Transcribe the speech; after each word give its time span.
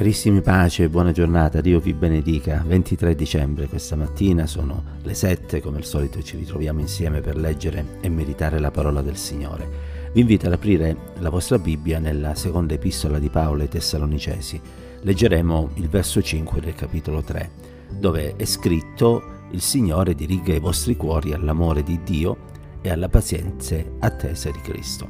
Carissimi 0.00 0.40
pace 0.40 0.88
buona 0.88 1.12
giornata, 1.12 1.60
Dio 1.60 1.78
vi 1.78 1.92
benedica. 1.92 2.64
23 2.66 3.14
dicembre, 3.14 3.66
questa 3.66 3.96
mattina 3.96 4.46
sono 4.46 4.82
le 5.02 5.12
7, 5.12 5.60
come 5.60 5.76
al 5.76 5.84
solito 5.84 6.22
ci 6.22 6.38
ritroviamo 6.38 6.80
insieme 6.80 7.20
per 7.20 7.36
leggere 7.36 7.98
e 8.00 8.08
meditare 8.08 8.58
la 8.60 8.70
parola 8.70 9.02
del 9.02 9.18
Signore. 9.18 9.68
Vi 10.14 10.20
invito 10.20 10.46
ad 10.46 10.54
aprire 10.54 10.96
la 11.18 11.28
vostra 11.28 11.58
Bibbia 11.58 11.98
nella 11.98 12.34
seconda 12.34 12.72
epistola 12.72 13.18
di 13.18 13.28
Paolo 13.28 13.60
ai 13.60 13.68
Tessalonicesi. 13.68 14.58
Leggeremo 15.02 15.72
il 15.74 15.90
verso 15.90 16.22
5 16.22 16.62
del 16.62 16.74
capitolo 16.74 17.20
3, 17.20 17.50
dove 17.98 18.36
è 18.36 18.44
scritto 18.46 19.22
il 19.50 19.60
Signore 19.60 20.14
diriga 20.14 20.54
i 20.54 20.60
vostri 20.60 20.96
cuori 20.96 21.34
all'amore 21.34 21.82
di 21.82 22.00
Dio 22.02 22.38
e 22.80 22.88
alla 22.88 23.10
pazienza 23.10 23.76
attesa 23.98 24.50
di 24.50 24.60
Cristo. 24.62 25.06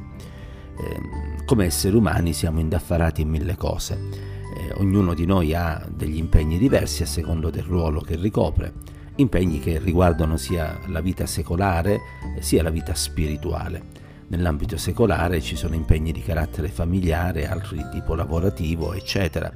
Eh, 0.77 1.45
come 1.45 1.63
esseri 1.63 1.95
umani 1.95 2.33
siamo 2.33 2.59
indaffarati 2.59 3.21
in 3.21 3.29
mille 3.29 3.55
cose 3.55 4.30
ognuno 4.77 5.13
di 5.13 5.25
noi 5.25 5.53
ha 5.53 5.85
degli 5.89 6.17
impegni 6.17 6.57
diversi 6.57 7.03
a 7.03 7.05
secondo 7.05 7.49
del 7.49 7.63
ruolo 7.63 8.01
che 8.01 8.15
ricopre, 8.15 8.73
impegni 9.15 9.59
che 9.59 9.79
riguardano 9.79 10.37
sia 10.37 10.79
la 10.87 11.01
vita 11.01 11.25
secolare 11.25 11.99
sia 12.39 12.63
la 12.63 12.69
vita 12.69 12.93
spirituale. 12.93 13.99
Nell'ambito 14.27 14.77
secolare 14.77 15.41
ci 15.41 15.55
sono 15.55 15.75
impegni 15.75 16.11
di 16.11 16.21
carattere 16.21 16.69
familiare, 16.69 17.49
altri 17.49 17.77
di 17.77 17.89
tipo 17.91 18.15
lavorativo, 18.15 18.93
eccetera. 18.93 19.51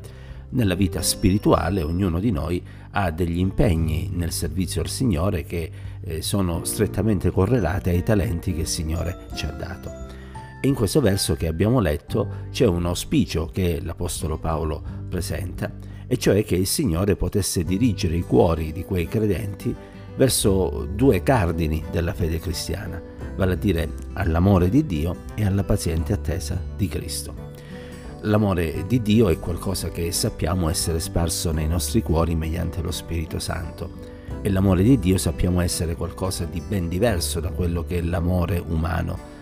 Nella 0.49 0.75
vita 0.75 1.01
spirituale 1.01 1.81
ognuno 1.81 2.19
di 2.19 2.31
noi 2.31 2.61
ha 2.91 3.09
degli 3.11 3.39
impegni 3.39 4.09
nel 4.13 4.31
servizio 4.31 4.81
al 4.81 4.89
Signore 4.89 5.43
che 5.43 5.71
eh, 6.01 6.21
sono 6.21 6.65
strettamente 6.65 7.31
correlati 7.31 7.89
ai 7.89 8.03
talenti 8.03 8.53
che 8.53 8.61
il 8.61 8.67
Signore 8.67 9.27
ci 9.33 9.45
ha 9.45 9.51
dato. 9.51 10.04
In 10.65 10.73
questo 10.73 10.99
verso 10.99 11.35
che 11.35 11.45
abbiamo 11.45 11.79
letto 11.79 12.47
c'è 12.49 12.65
un 12.65 12.87
auspicio 12.87 13.51
che 13.53 13.79
l'Apostolo 13.83 14.39
Paolo 14.39 14.81
presenta, 15.07 15.71
e 16.07 16.17
cioè 16.17 16.43
che 16.43 16.55
il 16.55 16.65
Signore 16.65 17.15
potesse 17.15 17.63
dirigere 17.63 18.15
i 18.15 18.23
cuori 18.23 18.71
di 18.71 18.83
quei 18.83 19.07
credenti 19.07 19.73
verso 20.15 20.87
due 20.91 21.21
cardini 21.21 21.83
della 21.91 22.15
fede 22.15 22.39
cristiana, 22.39 22.99
vale 23.35 23.53
a 23.53 23.57
dire 23.57 23.89
all'amore 24.13 24.69
di 24.69 24.87
Dio 24.87 25.25
e 25.35 25.45
alla 25.45 25.63
paziente 25.63 26.13
attesa 26.13 26.59
di 26.75 26.87
Cristo. 26.87 27.51
L'amore 28.21 28.85
di 28.87 29.03
Dio 29.03 29.29
è 29.29 29.37
qualcosa 29.37 29.89
che 29.89 30.11
sappiamo 30.11 30.67
essere 30.67 30.99
sparso 30.99 31.51
nei 31.51 31.67
nostri 31.67 32.01
cuori 32.01 32.33
mediante 32.33 32.81
lo 32.81 32.91
Spirito 32.91 33.37
Santo 33.37 34.13
e 34.41 34.49
l'amore 34.49 34.81
di 34.81 34.97
Dio 34.97 35.19
sappiamo 35.19 35.61
essere 35.61 35.95
qualcosa 35.95 36.45
di 36.45 36.59
ben 36.59 36.89
diverso 36.89 37.39
da 37.39 37.51
quello 37.51 37.83
che 37.83 37.99
è 37.99 38.01
l'amore 38.01 38.57
umano 38.57 39.34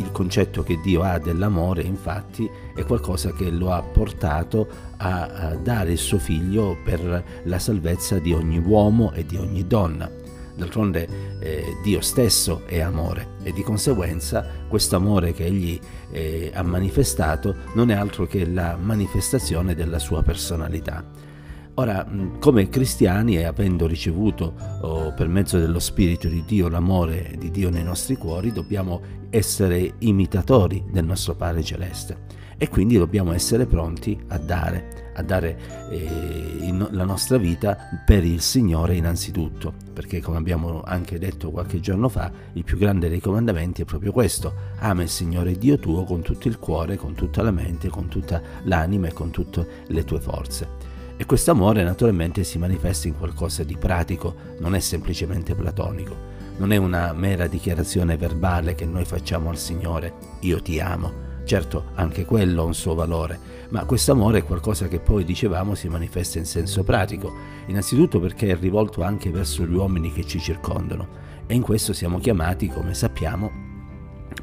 il 0.00 0.10
concetto 0.12 0.62
che 0.62 0.80
Dio 0.80 1.02
ha 1.02 1.18
dell'amore, 1.18 1.82
infatti, 1.82 2.50
è 2.74 2.84
qualcosa 2.84 3.32
che 3.32 3.50
lo 3.50 3.72
ha 3.72 3.82
portato 3.82 4.66
a, 4.96 5.56
dare 5.62 5.92
il 5.92 5.98
suo 5.98 6.18
figlio 6.18 6.76
per 6.84 7.24
la 7.44 7.58
salvezza 7.58 8.18
di 8.18 8.32
ogni 8.32 8.58
uomo 8.58 9.12
e 9.12 9.24
di 9.24 9.36
ogni 9.36 9.66
donna. 9.66 10.10
D'altronde 10.56 11.38
eh, 11.40 11.76
Dio 11.82 12.00
stesso 12.00 12.62
è 12.66 12.80
amore 12.80 13.36
e 13.42 13.52
di 13.52 13.62
conseguenza 13.62 14.44
questo 14.68 14.96
amore 14.96 15.32
che 15.32 15.46
egli 15.46 15.80
eh, 16.10 16.50
ha 16.52 16.62
manifestato 16.62 17.54
non 17.74 17.90
è 17.90 17.94
altro 17.94 18.26
che 18.26 18.46
la 18.46 18.76
manifestazione 18.76 19.74
della 19.74 19.98
sua 19.98 20.22
personalità. 20.22 21.29
Ora, 21.80 22.06
come 22.40 22.68
cristiani 22.68 23.38
e 23.38 23.44
avendo 23.44 23.86
ricevuto 23.86 24.52
oh, 24.82 25.14
per 25.14 25.28
mezzo 25.28 25.58
dello 25.58 25.78
Spirito 25.78 26.28
di 26.28 26.44
Dio 26.44 26.68
l'amore 26.68 27.36
di 27.38 27.50
Dio 27.50 27.70
nei 27.70 27.82
nostri 27.82 28.16
cuori, 28.16 28.52
dobbiamo 28.52 29.00
essere 29.30 29.94
imitatori 30.00 30.84
del 30.90 31.06
nostro 31.06 31.34
Padre 31.36 31.62
Celeste. 31.62 32.18
E 32.58 32.68
quindi 32.68 32.98
dobbiamo 32.98 33.32
essere 33.32 33.64
pronti 33.64 34.20
a 34.28 34.36
dare, 34.36 35.12
a 35.14 35.22
dare 35.22 35.88
eh, 35.90 36.70
la 36.90 37.04
nostra 37.04 37.38
vita 37.38 37.78
per 38.04 38.26
il 38.26 38.42
Signore 38.42 38.96
innanzitutto, 38.96 39.72
perché 39.94 40.20
come 40.20 40.36
abbiamo 40.36 40.82
anche 40.84 41.18
detto 41.18 41.50
qualche 41.50 41.80
giorno 41.80 42.10
fa, 42.10 42.30
il 42.52 42.64
più 42.64 42.76
grande 42.76 43.08
dei 43.08 43.20
comandamenti 43.20 43.80
è 43.80 43.86
proprio 43.86 44.12
questo, 44.12 44.52
ama 44.80 45.00
il 45.00 45.08
Signore 45.08 45.56
Dio 45.56 45.78
tuo 45.78 46.04
con 46.04 46.20
tutto 46.20 46.46
il 46.46 46.58
cuore, 46.58 46.96
con 46.96 47.14
tutta 47.14 47.42
la 47.42 47.52
mente, 47.52 47.88
con 47.88 48.08
tutta 48.08 48.42
l'anima 48.64 49.06
e 49.08 49.14
con 49.14 49.30
tutte 49.30 49.66
le 49.86 50.04
tue 50.04 50.20
forze. 50.20 50.89
E 51.20 51.26
questo 51.26 51.50
amore 51.50 51.84
naturalmente 51.84 52.44
si 52.44 52.56
manifesta 52.56 53.06
in 53.06 53.14
qualcosa 53.14 53.62
di 53.62 53.76
pratico, 53.76 54.34
non 54.60 54.74
è 54.74 54.80
semplicemente 54.80 55.54
platonico, 55.54 56.16
non 56.56 56.72
è 56.72 56.78
una 56.78 57.12
mera 57.12 57.46
dichiarazione 57.46 58.16
verbale 58.16 58.74
che 58.74 58.86
noi 58.86 59.04
facciamo 59.04 59.50
al 59.50 59.58
Signore, 59.58 60.14
io 60.40 60.62
ti 60.62 60.80
amo. 60.80 61.12
Certo, 61.44 61.90
anche 61.96 62.24
quello 62.24 62.62
ha 62.62 62.64
un 62.64 62.72
suo 62.72 62.94
valore, 62.94 63.38
ma 63.68 63.84
questo 63.84 64.12
amore 64.12 64.38
è 64.38 64.44
qualcosa 64.44 64.88
che 64.88 64.98
poi, 64.98 65.24
dicevamo, 65.24 65.74
si 65.74 65.88
manifesta 65.88 66.38
in 66.38 66.46
senso 66.46 66.84
pratico, 66.84 67.30
innanzitutto 67.66 68.18
perché 68.18 68.48
è 68.48 68.56
rivolto 68.56 69.02
anche 69.02 69.28
verso 69.28 69.66
gli 69.66 69.74
uomini 69.74 70.10
che 70.10 70.24
ci 70.24 70.40
circondano 70.40 71.06
e 71.46 71.54
in 71.54 71.60
questo 71.60 71.92
siamo 71.92 72.18
chiamati, 72.18 72.68
come 72.68 72.94
sappiamo, 72.94 73.69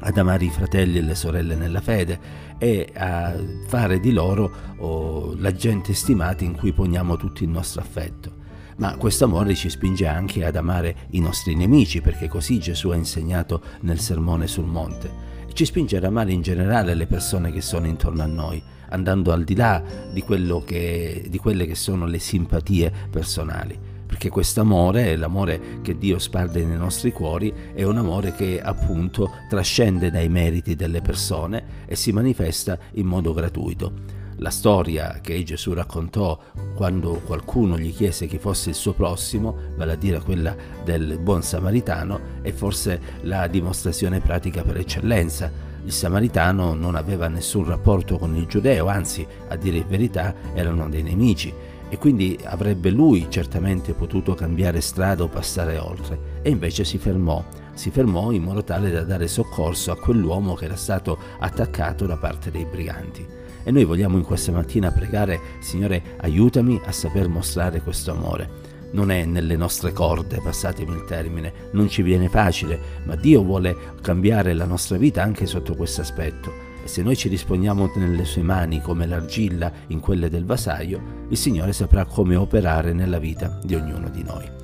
ad 0.00 0.16
amare 0.16 0.44
i 0.44 0.50
fratelli 0.50 0.98
e 0.98 1.02
le 1.02 1.14
sorelle 1.14 1.54
nella 1.54 1.80
fede 1.80 2.18
e 2.58 2.88
a 2.94 3.34
fare 3.66 4.00
di 4.00 4.12
loro 4.12 4.50
oh, 4.78 5.34
la 5.38 5.52
gente 5.52 5.94
stimata 5.94 6.44
in 6.44 6.56
cui 6.56 6.72
poniamo 6.72 7.16
tutto 7.16 7.42
il 7.42 7.50
nostro 7.50 7.80
affetto. 7.80 8.36
Ma 8.76 8.96
questo 8.96 9.24
amore 9.24 9.54
ci 9.54 9.68
spinge 9.70 10.06
anche 10.06 10.44
ad 10.44 10.54
amare 10.54 11.08
i 11.10 11.20
nostri 11.20 11.56
nemici, 11.56 12.00
perché 12.00 12.28
così 12.28 12.60
Gesù 12.60 12.90
ha 12.90 12.96
insegnato 12.96 13.60
nel 13.80 13.98
Sermone 13.98 14.46
sul 14.46 14.66
Monte. 14.66 15.26
Ci 15.52 15.64
spinge 15.64 15.96
ad 15.96 16.04
amare 16.04 16.32
in 16.32 16.42
generale 16.42 16.94
le 16.94 17.06
persone 17.06 17.50
che 17.50 17.60
sono 17.60 17.86
intorno 17.86 18.22
a 18.22 18.26
noi, 18.26 18.62
andando 18.90 19.32
al 19.32 19.42
di 19.42 19.56
là 19.56 19.82
di, 20.12 20.24
che, 20.64 21.26
di 21.28 21.38
quelle 21.38 21.66
che 21.66 21.74
sono 21.74 22.06
le 22.06 22.20
simpatie 22.20 22.92
personali 23.10 23.87
perché 24.08 24.30
questo 24.30 24.62
amore, 24.62 25.16
l'amore 25.16 25.80
che 25.82 25.98
Dio 25.98 26.18
sparge 26.18 26.64
nei 26.64 26.78
nostri 26.78 27.12
cuori, 27.12 27.52
è 27.74 27.82
un 27.82 27.98
amore 27.98 28.32
che 28.32 28.58
appunto 28.58 29.30
trascende 29.50 30.10
dai 30.10 30.30
meriti 30.30 30.74
delle 30.74 31.02
persone 31.02 31.84
e 31.84 31.94
si 31.94 32.10
manifesta 32.10 32.78
in 32.94 33.04
modo 33.04 33.34
gratuito. 33.34 34.16
La 34.36 34.48
storia 34.48 35.18
che 35.20 35.42
Gesù 35.42 35.74
raccontò 35.74 36.38
quando 36.74 37.20
qualcuno 37.26 37.76
gli 37.76 37.92
chiese 37.94 38.26
chi 38.26 38.38
fosse 38.38 38.70
il 38.70 38.76
suo 38.76 38.94
prossimo, 38.94 39.54
vale 39.76 39.92
a 39.92 39.96
dire 39.96 40.20
quella 40.20 40.56
del 40.82 41.18
buon 41.18 41.42
samaritano, 41.42 42.18
è 42.40 42.50
forse 42.50 43.00
la 43.22 43.46
dimostrazione 43.46 44.20
pratica 44.20 44.62
per 44.62 44.78
eccellenza. 44.78 45.52
Il 45.84 45.92
samaritano 45.92 46.72
non 46.72 46.94
aveva 46.94 47.28
nessun 47.28 47.66
rapporto 47.66 48.16
con 48.16 48.34
il 48.36 48.46
giudeo, 48.46 48.86
anzi, 48.86 49.26
a 49.48 49.56
dire 49.56 49.78
in 49.78 49.88
verità, 49.88 50.34
erano 50.54 50.88
dei 50.88 51.02
nemici 51.02 51.52
e 51.88 51.98
quindi 51.98 52.38
avrebbe 52.44 52.90
lui 52.90 53.26
certamente 53.28 53.94
potuto 53.94 54.34
cambiare 54.34 54.80
strada 54.80 55.22
o 55.22 55.28
passare 55.28 55.78
oltre 55.78 56.36
e 56.42 56.50
invece 56.50 56.84
si 56.84 56.98
fermò, 56.98 57.44
si 57.74 57.90
fermò 57.90 58.30
in 58.30 58.42
modo 58.42 58.62
tale 58.62 58.90
da 58.90 59.02
dare 59.02 59.28
soccorso 59.28 59.90
a 59.90 59.96
quell'uomo 59.96 60.54
che 60.54 60.66
era 60.66 60.76
stato 60.76 61.18
attaccato 61.38 62.06
da 62.06 62.16
parte 62.16 62.50
dei 62.50 62.64
briganti. 62.64 63.26
E 63.64 63.70
noi 63.70 63.84
vogliamo 63.84 64.16
in 64.16 64.24
questa 64.24 64.52
mattina 64.52 64.90
pregare, 64.90 65.40
Signore, 65.60 66.02
aiutami 66.18 66.80
a 66.84 66.92
saper 66.92 67.28
mostrare 67.28 67.82
questo 67.82 68.12
amore. 68.12 68.76
Non 68.92 69.10
è 69.10 69.26
nelle 69.26 69.56
nostre 69.56 69.92
corde, 69.92 70.40
passatemi 70.40 70.92
il 70.94 71.04
termine, 71.04 71.52
non 71.72 71.88
ci 71.88 72.00
viene 72.00 72.30
facile, 72.30 72.80
ma 73.04 73.14
Dio 73.14 73.42
vuole 73.42 73.76
cambiare 74.00 74.54
la 74.54 74.64
nostra 74.64 74.96
vita 74.96 75.22
anche 75.22 75.44
sotto 75.44 75.74
questo 75.74 76.00
aspetto 76.00 76.67
se 76.84 77.02
noi 77.02 77.16
ci 77.16 77.28
disponiamo 77.28 77.90
nelle 77.96 78.24
sue 78.24 78.42
mani 78.42 78.80
come 78.80 79.06
l'argilla 79.06 79.70
in 79.88 80.00
quelle 80.00 80.28
del 80.28 80.44
vasaio, 80.44 81.26
il 81.28 81.36
Signore 81.36 81.72
saprà 81.72 82.04
come 82.04 82.36
operare 82.36 82.92
nella 82.92 83.18
vita 83.18 83.58
di 83.62 83.74
ognuno 83.74 84.08
di 84.08 84.22
noi. 84.22 84.58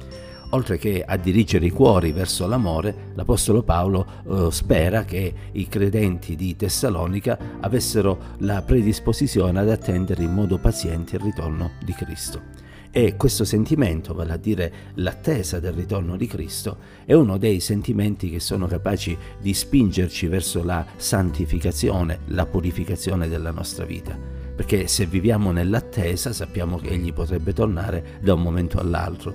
Oltre 0.50 0.78
che 0.78 1.02
a 1.04 1.16
dirigere 1.16 1.66
i 1.66 1.70
cuori 1.70 2.12
verso 2.12 2.47
l'amore, 2.47 3.10
l'Apostolo 3.14 3.62
Paolo 3.62 4.06
eh, 4.28 4.48
spera 4.52 5.04
che 5.04 5.34
i 5.52 5.66
credenti 5.66 6.36
di 6.36 6.54
Tessalonica 6.54 7.36
avessero 7.60 8.37
la 8.38 8.62
predisposizione 8.62 9.58
ad 9.58 9.69
attendere 9.69 10.22
in 10.22 10.32
modo 10.32 10.58
paziente 10.58 11.16
il 11.16 11.22
ritorno 11.22 11.72
di 11.84 11.93
Cristo. 11.93 12.63
E 12.96 13.17
questo 13.17 13.44
sentimento, 13.44 14.14
vale 14.14 14.35
a 14.35 14.37
dire 14.37 14.73
l'attesa 14.94 15.58
del 15.58 15.73
ritorno 15.73 16.17
di 16.17 16.29
Cristo, 16.29 16.76
è 17.05 17.12
uno 17.12 17.38
dei 17.38 17.58
sentimenti 17.58 18.31
che 18.31 18.38
sono 18.38 18.69
capaci 18.69 19.19
di 19.41 19.52
spingerci 19.52 20.29
verso 20.29 20.62
la 20.62 20.87
santificazione, 20.94 22.20
la 22.26 22.46
purificazione 22.46 23.29
della 23.29 23.50
nostra 23.50 23.85
vita. 23.85 24.17
Perché 24.55 24.87
se 24.87 25.06
viviamo 25.06 25.50
nell'attesa 25.50 26.32
sappiamo 26.32 26.79
che 26.79 26.91
Egli 26.91 27.12
potrebbe 27.12 27.52
tornare 27.52 28.20
da 28.20 28.35
un 28.35 28.43
momento 28.43 28.79
all'altro 28.79 29.35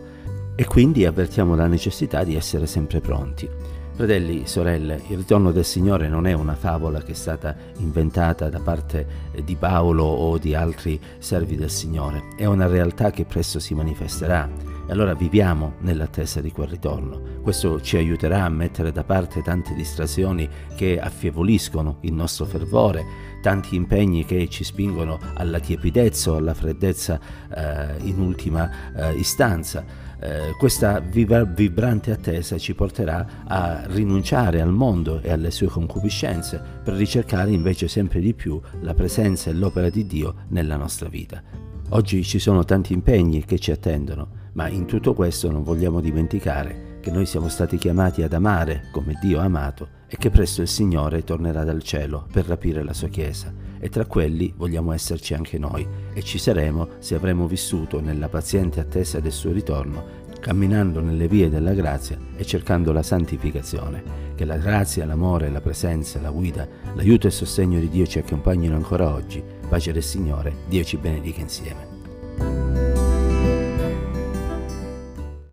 e 0.55 0.63
quindi 0.63 1.03
avvertiamo 1.03 1.53
la 1.53 1.67
necessità 1.67 2.23
di 2.23 2.35
essere 2.35 2.65
sempre 2.65 3.01
pronti. 3.01 3.78
Fratelli, 3.99 4.47
sorelle, 4.47 5.01
il 5.09 5.17
ritorno 5.17 5.51
del 5.51 5.65
Signore 5.65 6.07
non 6.07 6.25
è 6.25 6.31
una 6.31 6.55
favola 6.55 7.01
che 7.01 7.11
è 7.11 7.15
stata 7.15 7.53
inventata 7.79 8.47
da 8.47 8.61
parte 8.61 9.05
di 9.43 9.57
Paolo 9.57 10.05
o 10.05 10.37
di 10.37 10.55
altri 10.55 10.97
servi 11.17 11.57
del 11.57 11.69
Signore, 11.69 12.29
è 12.37 12.45
una 12.45 12.67
realtà 12.67 13.11
che 13.11 13.25
presto 13.25 13.59
si 13.59 13.73
manifesterà. 13.73 14.78
E 14.89 14.91
allora 14.91 15.13
viviamo 15.13 15.75
nell'attesa 15.81 16.41
di 16.41 16.51
quel 16.51 16.67
ritorno. 16.67 17.21
Questo 17.43 17.79
ci 17.79 17.95
aiuterà 17.95 18.45
a 18.45 18.49
mettere 18.49 18.91
da 18.91 19.03
parte 19.03 19.43
tante 19.43 19.75
distrazioni 19.75 20.49
che 20.75 20.99
affievoliscono 20.99 21.97
il 22.01 22.13
nostro 22.13 22.45
fervore, 22.45 23.05
tanti 23.43 23.75
impegni 23.75 24.25
che 24.25 24.49
ci 24.49 24.63
spingono 24.63 25.19
alla 25.35 25.59
tiepidezza 25.59 26.31
o 26.31 26.37
alla 26.37 26.55
freddezza 26.55 27.19
eh, 27.55 27.97
in 28.07 28.19
ultima 28.19 28.91
eh, 28.95 29.13
istanza. 29.13 29.85
Eh, 30.19 30.55
questa 30.57 30.99
vibra- 30.99 31.43
vibrante 31.43 32.09
attesa 32.09 32.57
ci 32.57 32.73
porterà 32.73 33.43
a 33.45 33.83
rinunciare 33.89 34.59
al 34.59 34.73
mondo 34.73 35.21
e 35.21 35.29
alle 35.31 35.51
sue 35.51 35.67
concupiscenze 35.67 36.59
per 36.83 36.95
ricercare 36.95 37.51
invece 37.51 37.87
sempre 37.87 38.21
di 38.21 38.33
più 38.33 38.59
la 38.81 38.95
presenza 38.95 39.51
e 39.51 39.53
l'opera 39.53 39.91
di 39.91 40.07
Dio 40.07 40.33
nella 40.47 40.77
nostra 40.77 41.09
vita. 41.09 41.43
Oggi 41.89 42.23
ci 42.23 42.39
sono 42.39 42.65
tanti 42.65 42.93
impegni 42.93 43.45
che 43.45 43.59
ci 43.59 43.71
attendono, 43.71 44.38
ma 44.59 44.67
in 44.67 44.83
tutto 44.83 45.13
questo 45.13 45.49
non 45.49 45.63
vogliamo 45.63 46.01
dimenticare 46.01 46.97
che 46.99 47.11
noi 47.11 47.25
siamo 47.25 47.47
stati 47.47 47.77
chiamati 47.77 48.23
ad 48.23 48.33
amare 48.33 48.89
come 48.91 49.17
Dio 49.21 49.39
ha 49.39 49.43
amato 49.43 49.87
e 50.05 50.17
che 50.17 50.29
presto 50.29 50.61
il 50.61 50.67
Signore 50.67 51.23
tornerà 51.23 51.63
dal 51.63 51.81
cielo 51.81 52.27
per 52.29 52.45
rapire 52.45 52.83
la 52.83 52.91
sua 52.91 53.07
Chiesa 53.07 53.53
e 53.79 53.87
tra 53.87 54.05
quelli 54.05 54.53
vogliamo 54.57 54.91
esserci 54.91 55.33
anche 55.33 55.57
noi 55.57 55.87
e 56.13 56.21
ci 56.23 56.37
saremo 56.37 56.89
se 56.99 57.15
avremo 57.15 57.47
vissuto 57.47 58.01
nella 58.01 58.27
paziente 58.27 58.81
attesa 58.81 59.21
del 59.21 59.31
suo 59.31 59.53
ritorno, 59.53 60.03
camminando 60.41 60.99
nelle 60.99 61.29
vie 61.29 61.49
della 61.49 61.71
grazia 61.71 62.17
e 62.35 62.43
cercando 62.43 62.91
la 62.91 63.01
santificazione. 63.01 64.27
Che 64.35 64.43
la 64.43 64.57
grazia, 64.57 65.05
l'amore, 65.05 65.49
la 65.49 65.61
presenza, 65.61 66.19
la 66.19 66.31
guida, 66.31 66.67
l'aiuto 66.95 67.27
e 67.27 67.29
il 67.29 67.35
sostegno 67.35 67.79
di 67.79 67.87
Dio 67.87 68.05
ci 68.05 68.19
accompagnino 68.19 68.75
ancora 68.75 69.09
oggi. 69.09 69.41
Pace 69.69 69.93
del 69.93 70.03
Signore, 70.03 70.53
Dio 70.67 70.83
ci 70.83 70.97
benedica 70.97 71.39
insieme. 71.39 71.88